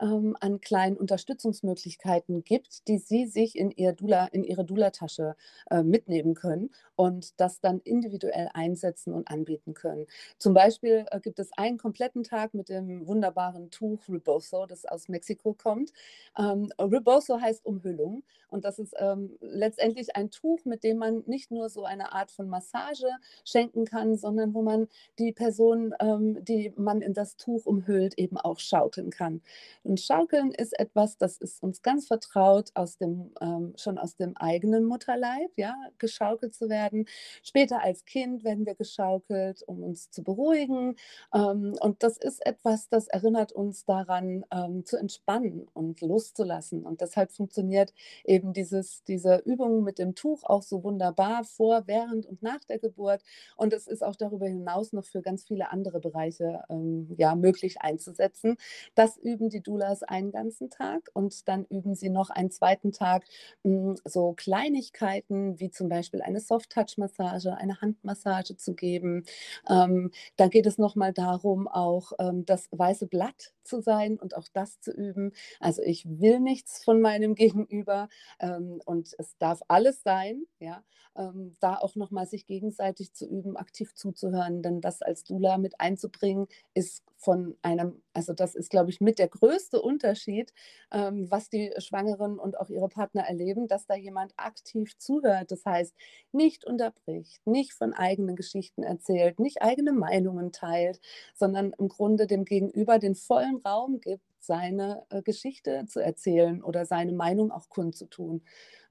[0.00, 5.36] ähm, an kleinen Unterstützungsmöglichkeiten gibt, die sie sich in, ihr Dula, in ihre Dula-Tasche
[5.70, 10.06] äh, mitnehmen können und das dann individuell einsetzen und anbieten können.
[10.38, 15.08] Zum Beispiel äh, gibt es einen kompletten Tag mit dem wunderbaren Tuch Rebozo, das aus
[15.08, 15.92] Mexiko kommt.
[16.38, 21.50] Ähm, Rebozo heißt Umhüllung und das ist ähm, letztendlich ein Tuch, mit dem man nicht
[21.50, 23.08] nur so eine Art von Massage
[23.44, 28.36] schenken kann, sondern wo man die Person, ähm, die man in das Tuch umhüllt, eben
[28.36, 29.42] auch schaukeln kann.
[29.82, 34.36] Und Schaukeln ist etwas, das ist uns ganz vertraut aus dem, ähm, schon aus dem
[34.36, 37.06] eigenen Mutterleib, ja, geschaukelt zu werden.
[37.42, 40.96] Später als Kind werden wir geschaukelt, um uns zu beruhigen.
[41.34, 46.84] Ähm, und das ist etwas, das erinnert uns daran, ähm, zu entspannen und loszulassen.
[46.84, 47.92] Und deshalb funktioniert
[48.24, 52.64] eben dieses, diese Übung mit dem Tuch auch so wunderbar wunderbar vor, während und nach
[52.64, 53.22] der Geburt.
[53.56, 57.80] Und es ist auch darüber hinaus noch für ganz viele andere Bereiche ähm, ja, möglich
[57.80, 58.56] einzusetzen.
[58.94, 63.24] Das üben die Doulas einen ganzen Tag und dann üben sie noch einen zweiten Tag
[63.62, 69.24] mh, hm, so Kleinigkeiten wie zum Beispiel eine Soft-Touch-Massage, eine Handmassage zu geben.
[69.68, 74.48] Ähm, dann geht es nochmal darum, auch ähm, das weiße Blatt zu sein und auch
[74.52, 75.32] das zu üben.
[75.60, 78.08] Also ich will nichts von meinem Gegenüber
[78.40, 80.82] ähm, und es darf alles sein, ja
[81.16, 85.80] ähm, da auch nochmal sich gegenseitig zu üben, aktiv zuzuhören, denn das als Dula mit
[85.80, 90.52] einzubringen, ist von einem, also das ist, glaube ich, mit der größte Unterschied,
[90.92, 95.50] ähm, was die Schwangeren und auch ihre Partner erleben, dass da jemand aktiv zuhört.
[95.50, 95.94] Das heißt,
[96.32, 101.00] nicht unterbricht, nicht von eigenen Geschichten erzählt, nicht eigene Meinungen teilt,
[101.34, 106.86] sondern im Grunde dem Gegenüber den vollen Raum gibt, seine äh, Geschichte zu erzählen oder
[106.86, 108.42] seine Meinung auch kundzutun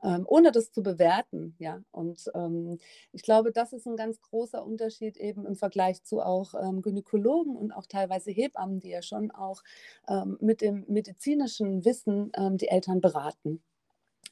[0.05, 1.55] ähm, ohne das zu bewerten.
[1.59, 1.81] Ja?
[1.91, 2.77] Und ähm,
[3.11, 7.55] ich glaube, das ist ein ganz großer Unterschied eben im Vergleich zu auch ähm, Gynäkologen
[7.55, 9.63] und auch teilweise Hebammen, die ja schon auch
[10.07, 13.61] ähm, mit dem medizinischen Wissen ähm, die Eltern beraten.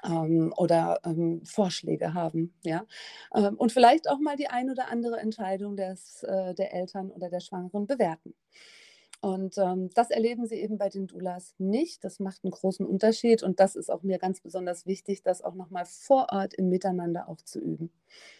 [0.05, 2.85] Ähm, oder ähm, Vorschläge haben, ja,
[3.33, 7.29] ähm, und vielleicht auch mal die ein oder andere Entscheidung des, äh, der Eltern oder
[7.29, 8.33] der Schwangeren bewerten.
[9.23, 12.03] Und ähm, das erleben sie eben bei den Doulas nicht.
[12.03, 13.41] Das macht einen großen Unterschied.
[13.41, 17.29] Und das ist auch mir ganz besonders wichtig, das auch nochmal vor Ort im Miteinander
[17.29, 17.89] auch zu üben.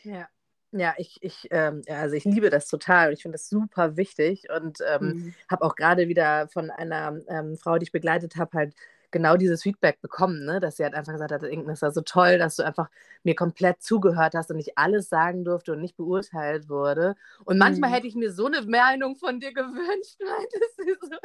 [0.04, 0.28] Ja.
[0.74, 4.48] Ja, ich, ich, ähm, also ich liebe das total und ich finde das super wichtig
[4.54, 5.36] und ähm, mhm.
[5.50, 8.76] habe auch gerade wieder von einer ähm, Frau, die ich begleitet habe, halt
[9.14, 10.60] genau dieses Feedback bekommen, ne?
[10.60, 12.90] dass sie halt einfach gesagt hat, es war so toll, dass du einfach
[13.24, 17.16] mir komplett zugehört hast und ich alles sagen durfte und nicht beurteilt wurde.
[17.46, 17.94] Und manchmal mhm.
[17.94, 21.16] hätte ich mir so eine Meinung von dir gewünscht, meinte sie so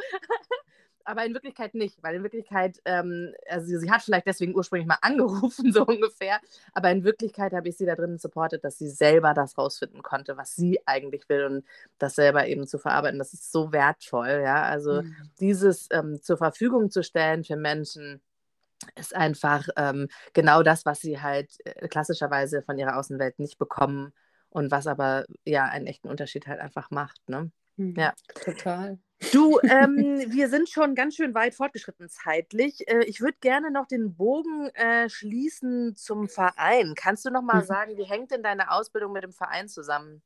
[1.09, 4.99] aber in Wirklichkeit nicht, weil in Wirklichkeit, ähm, also sie hat vielleicht deswegen ursprünglich mal
[5.03, 6.39] angerufen, so ungefähr,
[6.75, 10.37] aber in Wirklichkeit habe ich sie da drin supportet, dass sie selber das rausfinden konnte,
[10.37, 11.65] was sie eigentlich will und
[11.99, 13.19] das selber eben zu verarbeiten.
[13.19, 14.63] Das ist so wertvoll, ja.
[14.65, 15.17] Also mhm.
[15.41, 18.21] dieses ähm, zur Verfügung zu stellen für Menschen,
[18.95, 24.13] ist einfach ähm, genau das, was sie halt äh, klassischerweise von ihrer Außenwelt nicht bekommen
[24.51, 27.29] und was aber ja einen echten Unterschied halt einfach macht.
[27.29, 27.51] Ne?
[27.79, 28.13] Mhm, ja,
[28.45, 28.99] total.
[29.33, 29.97] Du, ähm,
[30.33, 32.89] wir sind schon ganz schön weit fortgeschritten zeitlich.
[32.89, 36.95] Äh, ich würde gerne noch den Bogen äh, schließen zum Verein.
[36.97, 37.67] Kannst du noch mal mhm.
[37.67, 40.23] sagen, wie hängt denn deine Ausbildung mit dem Verein zusammen?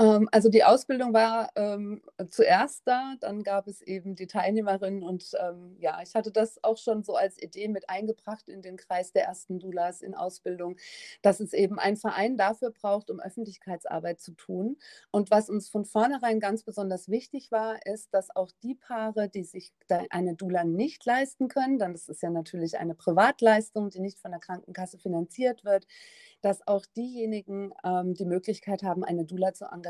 [0.00, 5.30] Ähm, also die Ausbildung war ähm, zuerst da, dann gab es eben die Teilnehmerinnen und
[5.40, 9.12] ähm, ja, ich hatte das auch schon so als Idee mit eingebracht in den Kreis
[9.12, 10.76] der ersten Doulas in Ausbildung,
[11.22, 14.78] dass es eben einen Verein dafür braucht, um Öffentlichkeitsarbeit zu tun.
[15.12, 19.44] Und was uns von vornherein ganz besonders wichtig war, ist, dass auch die Paare, die
[19.44, 19.72] sich
[20.10, 24.30] eine Dula nicht leisten können, dann ist es ja natürlich eine Privatleistung, die nicht von
[24.30, 25.86] der Krankenkasse finanziert wird,
[26.42, 29.89] dass auch diejenigen ähm, die Möglichkeit haben, eine Dula zu engagieren.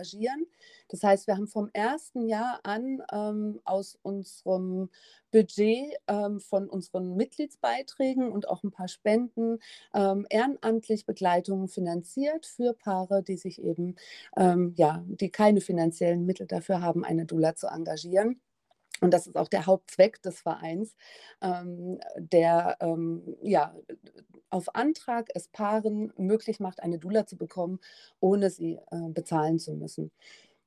[0.89, 4.91] Das heißt, wir haben vom ersten Jahr an ähm, aus unserem
[5.31, 9.59] Budget ähm, von unseren Mitgliedsbeiträgen und auch ein paar Spenden
[9.95, 13.97] ähm, ehrenamtlich Begleitungen finanziert für Paare, die sich eben,
[14.37, 18.41] ähm, ja, die keine finanziellen Mittel dafür haben, eine Dula zu engagieren.
[19.01, 20.97] Und das ist auch der Hauptzweck des Vereins,
[21.43, 23.75] ähm, der ähm, ja,
[24.51, 27.79] auf Antrag es Paaren möglich macht, eine Dula zu bekommen,
[28.21, 30.11] ohne sie äh, bezahlen zu müssen.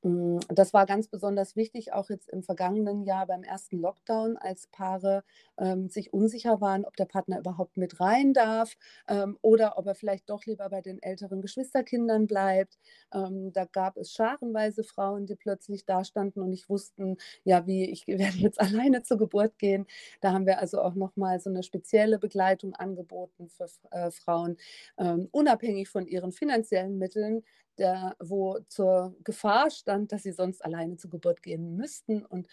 [0.04, 4.68] Mm, das war ganz besonders wichtig, auch jetzt im vergangenen Jahr beim ersten Lockdown, als
[4.68, 5.24] Paare
[5.58, 8.76] ähm, sich unsicher waren, ob der Partner überhaupt mit rein darf
[9.08, 12.78] ähm, oder ob er vielleicht doch lieber bei den älteren Geschwisterkindern bleibt.
[13.14, 17.86] Ähm, da gab es scharenweise Frauen, die plötzlich da standen und nicht wussten, ja, wie,
[17.90, 19.86] ich werde jetzt alleine zur Geburt gehen.
[20.22, 24.58] Da haben wir also auch nochmal so eine spezielle Begleitung angeboten für äh, Frauen,
[24.98, 27.44] ähm, unabhängig von ihren finanziellen Mitteln,
[27.78, 32.48] der, wo zur Gefahr stand, dass sie sonst alleine zur Geburt gehen müssten und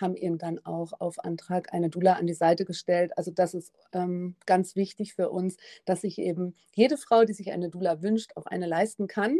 [0.00, 3.16] haben ihnen dann auch auf Antrag eine Dula an die Seite gestellt.
[3.16, 7.52] Also das ist ähm, ganz wichtig für uns, dass sich eben jede Frau, die sich
[7.52, 9.38] eine Dula wünscht, auch eine leisten kann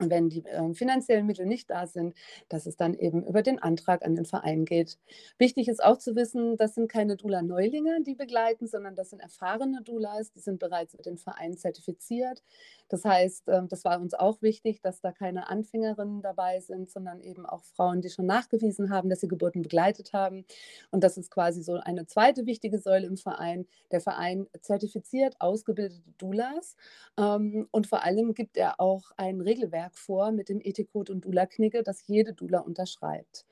[0.00, 2.14] wenn die äh, finanziellen Mittel nicht da sind,
[2.48, 4.98] dass es dann eben über den Antrag an den Verein geht.
[5.38, 9.82] Wichtig ist auch zu wissen, das sind keine Dula-Neulinge, die begleiten, sondern das sind erfahrene
[9.82, 12.42] Dulas, die sind bereits mit den Vereinen zertifiziert.
[12.88, 17.20] Das heißt, äh, das war uns auch wichtig, dass da keine Anfängerinnen dabei sind, sondern
[17.20, 20.44] eben auch Frauen, die schon nachgewiesen haben, dass sie Geburten begleitet haben.
[20.90, 23.66] Und das ist quasi so eine zweite wichtige Säule im Verein.
[23.92, 26.76] Der Verein zertifiziert ausgebildete Dulas
[27.18, 31.24] ähm, und vor allem gibt er auch ein Regelwerk Regelwerk vor mit dem Ethikcode und
[31.24, 33.44] Dula-Knigge, das jede Dula unterschreibt.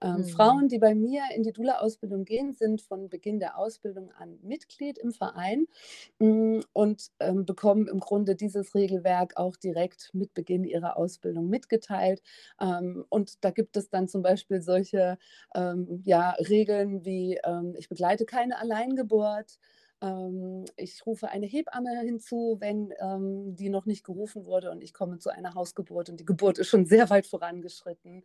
[0.00, 0.24] Ähm, mhm.
[0.26, 4.96] Frauen, die bei mir in die Dula-Ausbildung gehen, sind von Beginn der Ausbildung an Mitglied
[4.96, 5.66] im Verein
[6.20, 11.48] mh, mm, und ähm, bekommen im Grunde dieses Regelwerk auch direkt mit Beginn ihrer Ausbildung
[11.48, 12.22] mitgeteilt.
[12.60, 15.18] Ähm, und da gibt es dann zum Beispiel solche
[15.56, 19.58] ähm, ja, Regeln wie, ähm, ich begleite keine Alleingeburt.
[20.00, 24.94] Ähm, ich rufe eine Hebamme hinzu, wenn ähm, die noch nicht gerufen wurde und ich
[24.94, 28.24] komme zu einer Hausgeburt und die Geburt ist schon sehr weit vorangeschritten.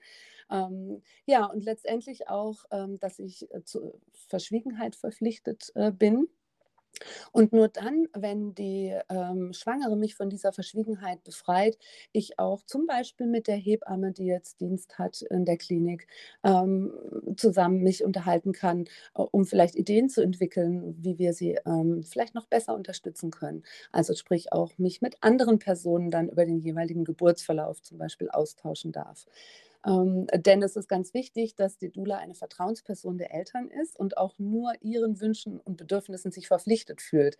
[0.52, 6.28] Ähm, ja, und letztendlich auch, ähm, dass ich äh, zur Verschwiegenheit verpflichtet äh, bin.
[7.32, 11.78] Und nur dann, wenn die ähm, Schwangere mich von dieser Verschwiegenheit befreit,
[12.12, 16.08] ich auch zum Beispiel mit der Hebamme, die jetzt Dienst hat in der Klinik,
[16.44, 16.94] ähm,
[17.38, 22.36] zusammen mich unterhalten kann, äh, um vielleicht Ideen zu entwickeln, wie wir sie ähm, vielleicht
[22.36, 23.64] noch besser unterstützen können.
[23.92, 28.92] Also sprich auch mich mit anderen Personen dann über den jeweiligen Geburtsverlauf zum Beispiel austauschen
[28.92, 29.26] darf.
[29.86, 34.18] Ähm, denn es ist ganz wichtig, dass die Dula eine Vertrauensperson der Eltern ist und
[34.18, 37.38] auch nur ihren Wünschen und Bedürfnissen sich verpflichtet fühlt.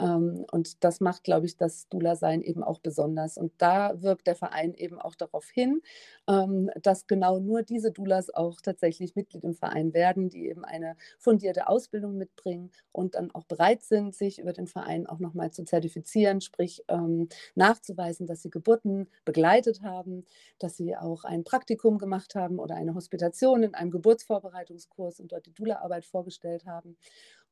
[0.00, 3.36] Ähm, und das macht, glaube ich, das Dula-Sein eben auch besonders.
[3.38, 5.82] Und da wirkt der Verein eben auch darauf hin,
[6.28, 10.96] ähm, dass genau nur diese Dulas auch tatsächlich Mitglied im Verein werden, die eben eine
[11.18, 15.64] fundierte Ausbildung mitbringen und dann auch bereit sind, sich über den Verein auch nochmal zu
[15.64, 20.24] zertifizieren, sprich ähm, nachzuweisen, dass sie Geburten begleitet haben,
[20.58, 25.32] dass sie auch ein Praktikum Praktikum gemacht haben oder eine Hospitation in einem Geburtsvorbereitungskurs und
[25.32, 26.96] dort die Dula-Arbeit vorgestellt haben.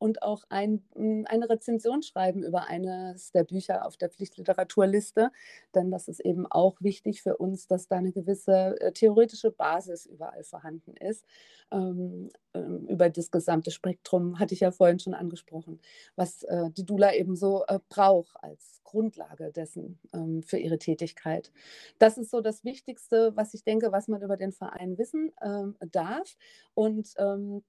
[0.02, 5.30] Und auch ein, hm, eine Rezension schreiben über eines der Bücher auf der Pflichtliteraturliste.
[5.76, 10.04] Denn das ist eben auch wichtig für uns, dass da eine gewisse äh, theoretische Basis
[10.06, 11.24] überall vorhanden ist.
[11.70, 15.80] Ähm, ähm, über das gesamte Spektrum hatte ich ja vorhin schon angesprochen,
[16.16, 21.52] was äh, die Dula eben so äh, braucht als Grundlage dessen ähm, für ihre Tätigkeit.
[21.98, 25.76] Das ist so das Wichtigste, was ich denke, was man über den Verein wissen ähm,
[25.92, 26.36] darf.
[26.74, 27.62] Und ähm,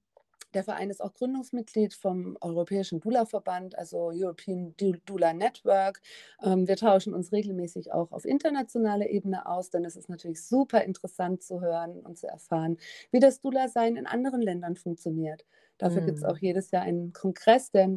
[0.54, 6.02] der Verein ist auch Gründungsmitglied vom Europäischen Dula-Verband, also European Dula Network.
[6.42, 10.84] Ähm, wir tauschen uns regelmäßig auch auf internationaler Ebene aus, denn es ist natürlich super
[10.84, 12.78] interessant zu hören und zu erfahren,
[13.12, 15.46] wie das Dula-Sein in anderen Ländern funktioniert.
[15.78, 16.06] Dafür mhm.
[16.08, 17.90] gibt es auch jedes Jahr einen Kongress, der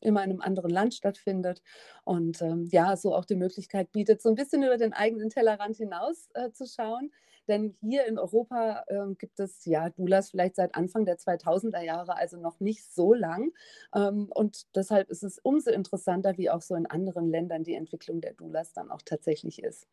[0.00, 1.62] immer in einem anderen Land stattfindet
[2.04, 5.76] und ähm, ja, so auch die Möglichkeit bietet, so ein bisschen über den eigenen Tellerrand
[5.76, 7.10] hinaus äh, zu schauen.
[7.48, 12.16] Denn hier in Europa ähm, gibt es ja Doulas vielleicht seit Anfang der 2000er Jahre,
[12.16, 13.52] also noch nicht so lang.
[13.94, 18.20] Ähm, und deshalb ist es umso interessanter, wie auch so in anderen Ländern die Entwicklung
[18.20, 19.86] der Doulas dann auch tatsächlich ist.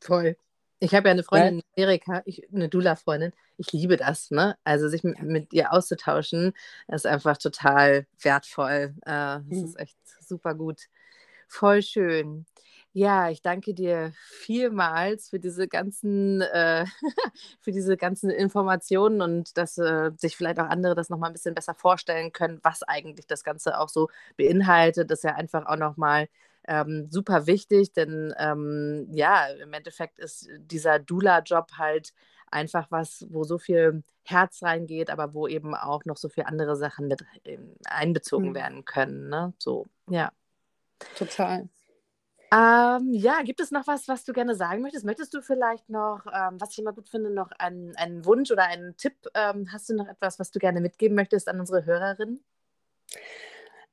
[0.00, 0.36] Voll.
[0.82, 3.32] Ich habe ja eine Freundin in Amerika, ich, eine Dula-Freundin.
[3.56, 4.56] Ich liebe das, ne?
[4.64, 6.54] Also sich mit, mit, ihr auszutauschen,
[6.88, 8.94] ist einfach total wertvoll.
[9.02, 9.64] Äh, das mhm.
[9.64, 10.88] ist echt super gut.
[11.46, 12.46] Voll schön.
[12.94, 16.84] Ja, ich danke dir vielmals für diese ganzen, äh,
[17.60, 21.54] für diese ganzen Informationen und dass äh, sich vielleicht auch andere das nochmal ein bisschen
[21.54, 25.10] besser vorstellen können, was eigentlich das Ganze auch so beinhaltet.
[25.10, 26.28] Das ist ja einfach auch nochmal
[26.68, 32.12] ähm, super wichtig, denn ähm, ja, im Endeffekt ist dieser Dula-Job halt
[32.50, 36.76] einfach was, wo so viel Herz reingeht, aber wo eben auch noch so viele andere
[36.76, 37.24] Sachen mit
[37.86, 38.54] einbezogen mhm.
[38.54, 39.30] werden können.
[39.30, 39.54] Ne?
[39.58, 40.30] So, ja.
[41.16, 41.68] Total.
[42.52, 45.06] Ähm, ja, gibt es noch was, was du gerne sagen möchtest?
[45.06, 48.64] Möchtest du vielleicht noch, ähm, was ich immer gut finde, noch einen, einen Wunsch oder
[48.64, 49.14] einen Tipp?
[49.32, 52.44] Ähm, hast du noch etwas, was du gerne mitgeben möchtest an unsere Hörerinnen?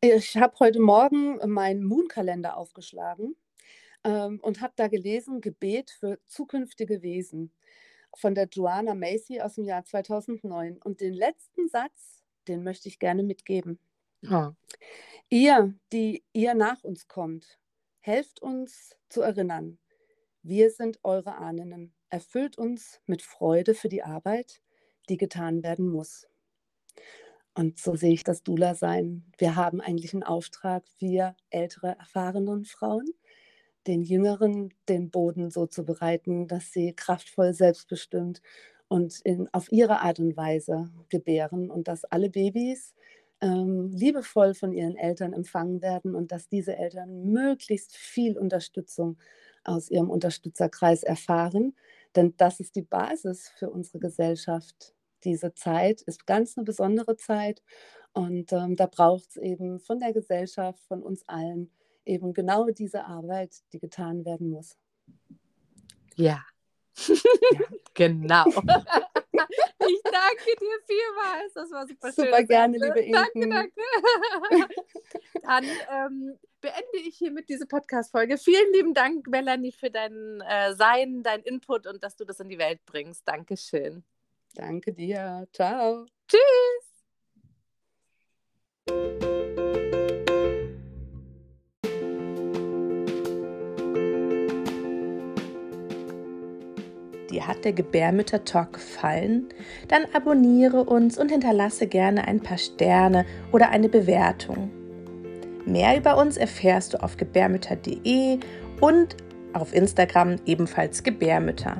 [0.01, 3.37] Ich habe heute Morgen meinen Moon-Kalender aufgeschlagen
[4.03, 7.53] ähm, und habe da gelesen, Gebet für zukünftige Wesen
[8.13, 10.79] von der Joanna Macy aus dem Jahr 2009.
[10.83, 13.79] Und den letzten Satz, den möchte ich gerne mitgeben.
[14.29, 14.49] Oh.
[15.29, 17.57] Ihr, die ihr nach uns kommt,
[17.99, 19.77] helft uns zu erinnern,
[20.41, 21.93] wir sind eure Ahnen.
[22.09, 24.61] Erfüllt uns mit Freude für die Arbeit,
[25.09, 26.27] die getan werden muss.
[27.53, 29.25] Und so sehe ich das Dula-Sein.
[29.37, 33.05] Wir haben eigentlich einen Auftrag, wir ältere, erfahrene Frauen,
[33.85, 38.41] den Jüngeren den Boden so zu bereiten, dass sie kraftvoll, selbstbestimmt
[38.87, 42.95] und in, auf ihre Art und Weise gebären und dass alle Babys
[43.41, 49.17] ähm, liebevoll von ihren Eltern empfangen werden und dass diese Eltern möglichst viel Unterstützung
[49.63, 51.75] aus ihrem Unterstützerkreis erfahren.
[52.15, 57.61] Denn das ist die Basis für unsere Gesellschaft diese Zeit ist ganz eine besondere Zeit
[58.13, 61.71] und ähm, da braucht es eben von der Gesellschaft, von uns allen
[62.05, 64.77] eben genau diese Arbeit, die getan werden muss.
[66.15, 66.43] Ja,
[67.07, 67.59] ja.
[67.93, 68.45] genau.
[69.49, 71.53] ich danke dir vielmals.
[71.53, 72.25] Das war super, schön.
[72.25, 73.49] Super gerne, liebe Inken.
[73.49, 73.71] Danke,
[74.49, 74.75] danke.
[75.43, 78.37] Dann ähm, beende ich hiermit diese Podcast-Folge.
[78.37, 82.49] Vielen lieben Dank, Melanie, für dein äh, Sein, dein Input und dass du das in
[82.49, 83.27] die Welt bringst.
[83.27, 84.03] Dankeschön.
[84.53, 85.47] Danke dir.
[85.53, 86.05] Ciao.
[86.27, 86.89] Tschüss.
[97.29, 99.49] Dir hat der Gebärmütter-Talk gefallen?
[99.87, 104.71] Dann abonniere uns und hinterlasse gerne ein paar Sterne oder eine Bewertung.
[105.65, 108.39] Mehr über uns erfährst du auf gebärmütter.de
[108.81, 109.17] und
[109.53, 111.77] auf Instagram ebenfalls Gebärmütter.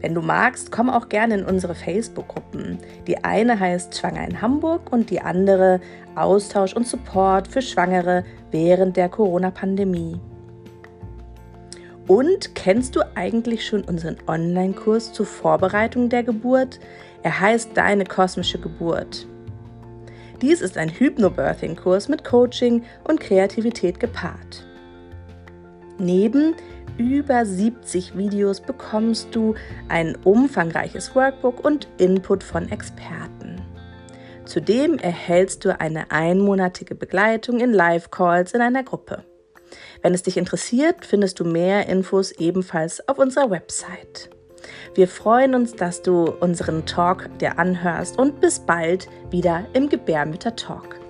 [0.00, 2.78] Wenn du magst, komm auch gerne in unsere Facebook-Gruppen.
[3.06, 5.80] Die eine heißt Schwanger in Hamburg und die andere
[6.14, 10.20] Austausch und Support für Schwangere während der Corona-Pandemie.
[12.06, 16.78] Und kennst du eigentlich schon unseren Online-Kurs zur Vorbereitung der Geburt?
[17.22, 19.26] Er heißt Deine kosmische Geburt.
[20.40, 24.66] Dies ist ein Hypnobirthing-Kurs mit Coaching und Kreativität gepaart.
[25.98, 26.54] Neben
[26.98, 29.54] über 70 Videos bekommst du
[29.88, 33.62] ein umfangreiches Workbook und Input von Experten.
[34.44, 39.24] Zudem erhältst du eine einmonatige Begleitung in Live-Calls in einer Gruppe.
[40.06, 44.30] Wenn es dich interessiert, findest du mehr Infos ebenfalls auf unserer Website.
[44.94, 50.54] Wir freuen uns, dass du unseren Talk dir anhörst und bis bald wieder im Gebärmütter
[50.54, 51.00] Talk.